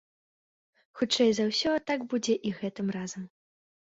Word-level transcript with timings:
Хутчэй 1.01 1.29
за 1.41 1.45
ўсё, 1.49 1.71
так 1.91 2.07
будзе 2.13 2.33
і 2.49 2.53
гэтым 2.61 2.87
разам. 2.99 3.23